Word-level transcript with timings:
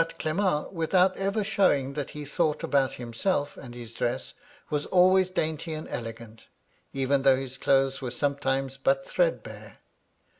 Clement, 0.17 0.73
without 0.73 1.15
eyer 1.15 1.29
ahowing 1.29 1.93
that 1.93 2.09
he 2.09 2.25
thought 2.25 2.63
about 2.63 2.93
himself 2.93 3.55
and 3.55 3.75
his 3.75 3.93
dress, 3.93 4.33
was 4.71 4.87
always 4.87 5.29
dainty 5.29 5.73
and 5.75 5.87
elegant, 5.89 6.47
even 6.91 7.21
diough 7.21 7.37
his 7.37 7.59
clothes 7.59 8.01
were 8.01 8.09
sometimes 8.09 8.77
but 8.77 9.05
threadbare. 9.05 9.77